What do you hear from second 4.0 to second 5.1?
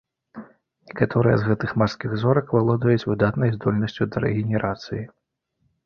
да рэгенерацыі.